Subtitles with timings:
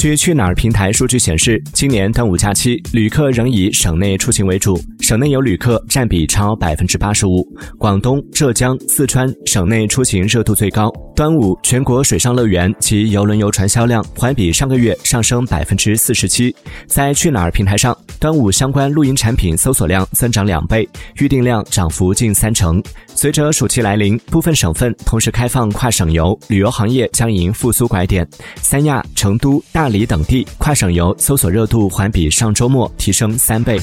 [0.00, 7.46] 据去哪儿平台数据显示，今年端午假期旅客仍以省内出行为主，省内游旅客占比超百分之八十五。
[7.76, 10.90] 广东、浙江、四川省内出行热度最高。
[11.20, 16.56] 端午全国水上乐园及邮轮游船销量环比上个月上升百分之四十七。
[16.86, 22.82] 在去哪儿平台上，端午相关露营产品搜索量增长两倍，预订量涨幅近三成。
[23.08, 28.26] 随着暑期来临，部分省份同时开放跨省游，旅游行业将迎复苏拐点。
[28.62, 33.78] 三亚、成都、大理等地跨省游搜索热度环比上周末提升三倍。